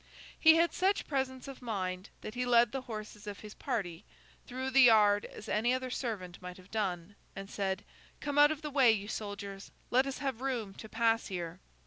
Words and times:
He 0.39 0.55
had 0.55 0.73
such 0.73 1.05
presence 1.05 1.47
of 1.47 1.61
mind, 1.61 2.09
that 2.21 2.33
he 2.33 2.43
led 2.43 2.71
the 2.71 2.81
horses 2.81 3.27
of 3.27 3.41
his 3.41 3.53
party 3.53 4.03
through 4.47 4.71
the 4.71 4.81
yard 4.81 5.25
as 5.25 5.47
any 5.47 5.75
other 5.75 5.91
servant 5.91 6.41
might 6.41 6.57
have 6.57 6.71
done, 6.71 7.15
and 7.35 7.51
said, 7.51 7.83
'Come 8.19 8.39
out 8.39 8.49
of 8.49 8.63
the 8.63 8.71
way, 8.71 8.91
you 8.91 9.07
soldiers; 9.07 9.69
let 9.91 10.07
us 10.07 10.17
have 10.17 10.41
room 10.41 10.73
to 10.73 10.89
pass 10.89 11.27
here! 11.27 11.59